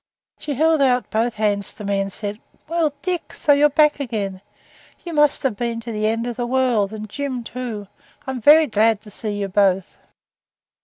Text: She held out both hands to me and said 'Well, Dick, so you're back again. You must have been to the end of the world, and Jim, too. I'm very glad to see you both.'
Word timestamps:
She 0.39 0.55
held 0.55 0.81
out 0.81 1.11
both 1.11 1.35
hands 1.35 1.73
to 1.75 1.83
me 1.83 1.99
and 1.99 2.11
said 2.11 2.39
'Well, 2.67 2.91
Dick, 3.03 3.33
so 3.33 3.53
you're 3.53 3.69
back 3.69 3.99
again. 3.99 4.41
You 5.05 5.13
must 5.13 5.43
have 5.43 5.55
been 5.55 5.79
to 5.81 5.91
the 5.91 6.07
end 6.07 6.25
of 6.25 6.37
the 6.37 6.47
world, 6.47 6.91
and 6.91 7.07
Jim, 7.07 7.43
too. 7.43 7.87
I'm 8.25 8.41
very 8.41 8.65
glad 8.65 9.01
to 9.01 9.11
see 9.11 9.33
you 9.39 9.47
both.' 9.47 9.99